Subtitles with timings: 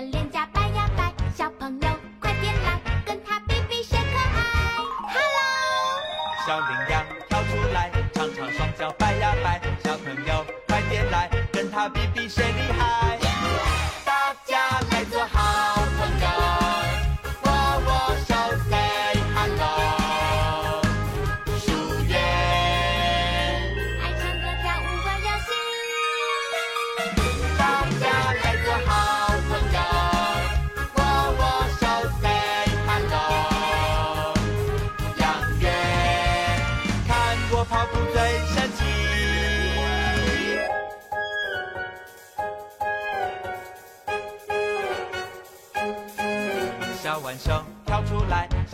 [0.00, 1.88] 脸颊摆呀摆，小朋友
[2.20, 4.38] 快点来，跟他比比谁可爱。
[5.12, 13.09] Hello，小羚羊跳出来，长长双脚摆呀摆，小朋友快点来，跟他比比谁厉害。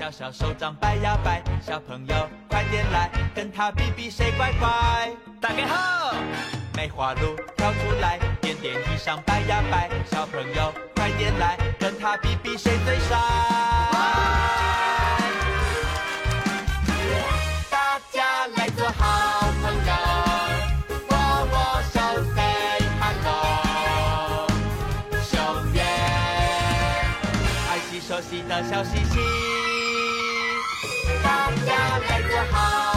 [0.07, 4.69] 小小手掌摆呀摆，小朋友快点来，跟他比比谁乖乖。
[5.41, 6.15] 大家好，
[6.77, 13.19] 梅花鹿跳出来，点点衣裳摆呀摆，小朋友快点来，跟他比比谁最帅。
[28.09, 29.21] 熟悉的小星星，
[31.23, 32.96] 大家来做好。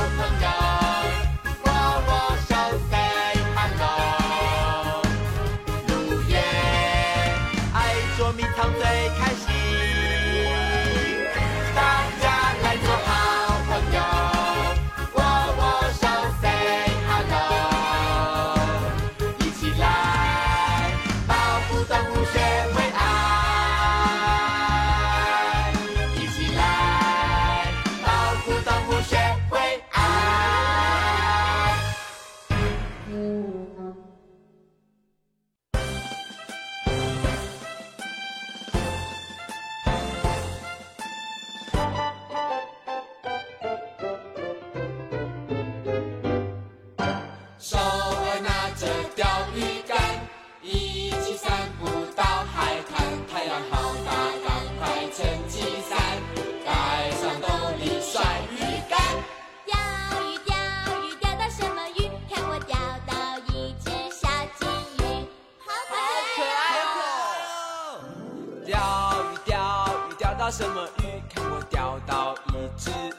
[72.77, 73.18] two.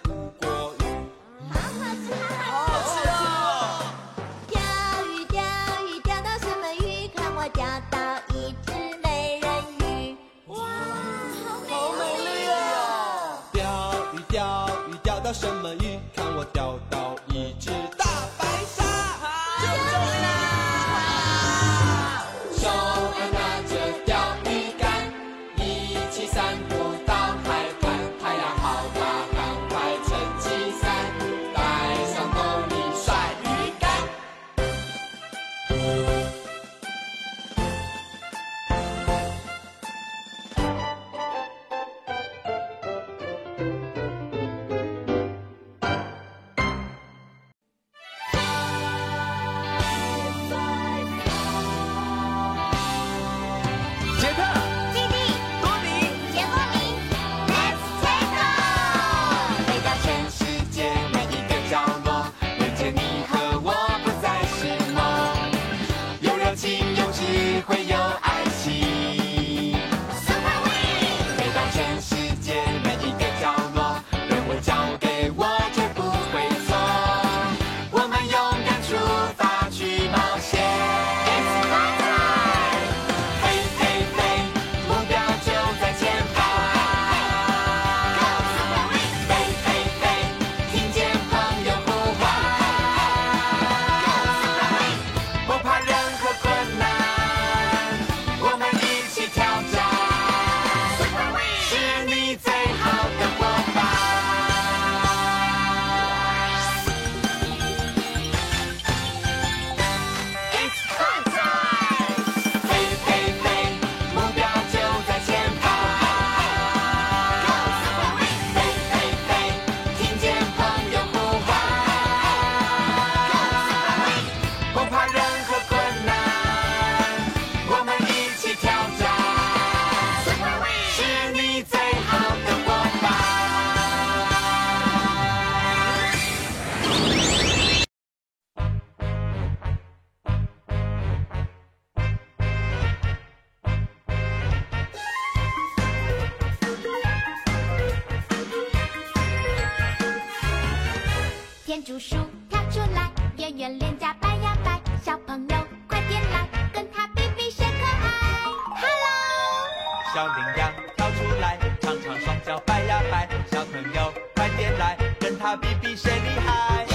[151.71, 152.17] 天竺鼠
[152.49, 155.57] 跳出来，圆圆脸颊摆呀摆，小朋友
[155.87, 158.43] 快点来，跟它比比谁可爱。
[158.75, 166.90] Hello，小羚羊跳出来，长长双脚摆呀摆，小朋友快点来，跟它比比谁厉害。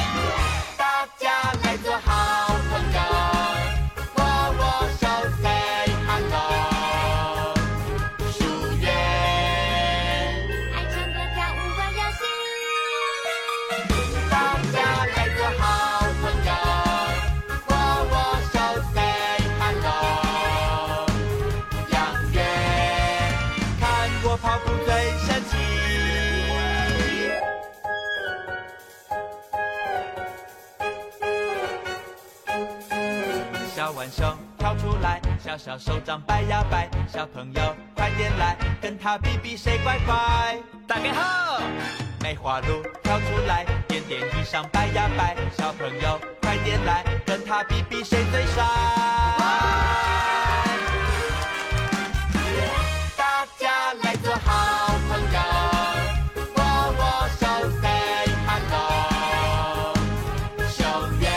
[35.45, 40.57] 小小手掌摆呀摆，小朋友快点来，跟他比比谁乖乖。
[40.87, 41.61] 大家好，
[42.19, 48.63] 梅花鹿跳出来，点点衣裳摆呀摆，小朋友快点来，跟他比比谁最帅。
[53.15, 55.39] 大家来做好朋友，
[56.55, 56.63] 握
[56.97, 57.45] 握手
[57.83, 59.93] ，say hello。
[60.71, 61.29] 熊约，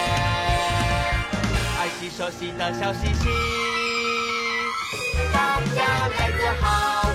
[1.79, 3.68] 爱洗手洗的小星星。
[5.33, 7.08] 大家来自好。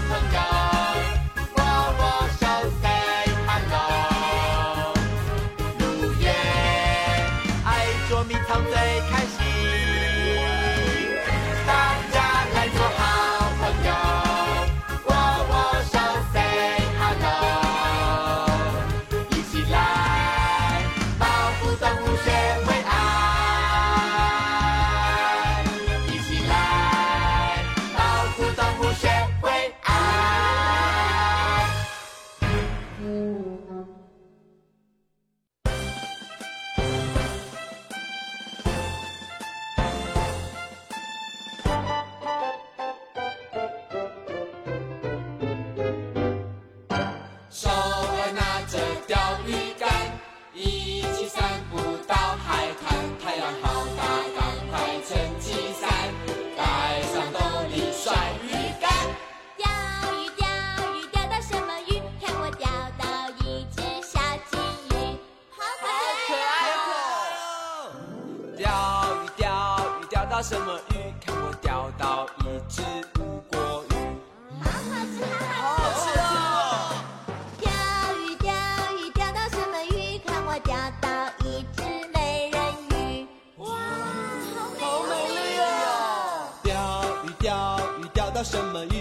[88.43, 88.92] 什么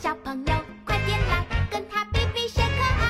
[0.00, 0.54] 小朋友
[0.86, 3.02] 快点来，跟他比比谁可爱。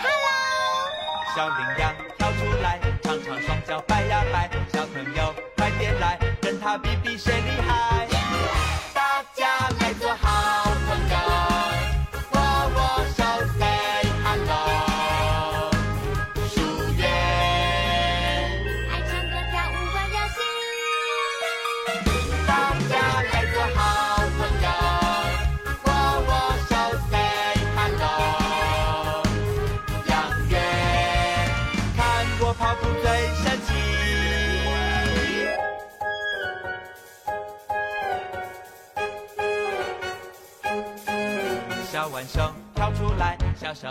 [0.00, 8.03] Hello，小羚羊跳出来，长长双脚摆呀摆，小朋友快点来，跟他比比谁厉害。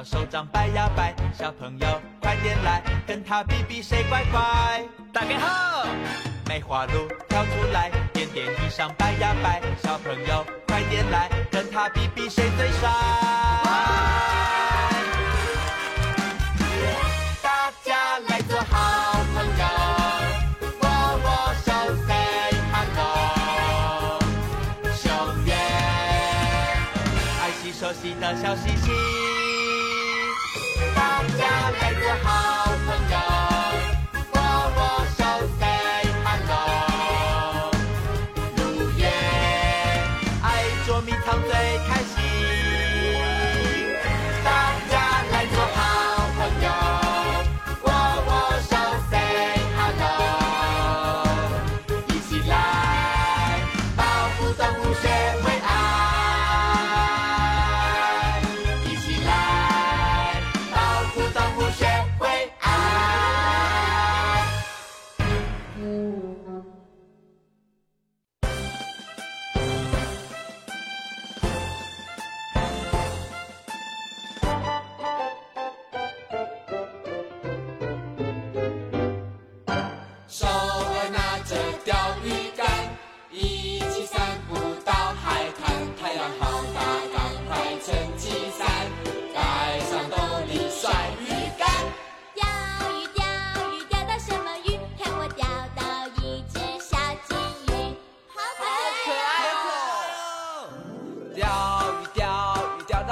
[0.04, 4.84] 手掌摆呀摆，小朋友快点来，跟他比比谁乖乖。
[5.14, 5.86] 大家好，
[6.46, 12.90] 梅花鹿跳出来，点点衣裳摆呀摆，小朋友快点来，跟他比比谁最帅。
[17.42, 19.66] 大家来做好朋友，
[20.82, 20.90] 握
[21.24, 21.72] 握手
[22.06, 24.20] ，say hello。
[24.96, 25.54] 熊月，
[27.42, 29.33] 爱惜熟悉的小星星。
[31.38, 32.63] 家来自好。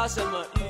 [0.08, 0.61] 什么？